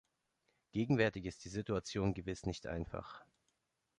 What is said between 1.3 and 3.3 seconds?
die Situation gewiss nicht einfach.